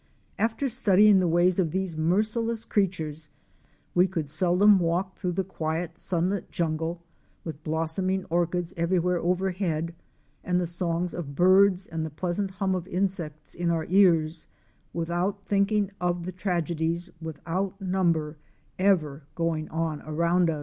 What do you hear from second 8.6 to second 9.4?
everywhere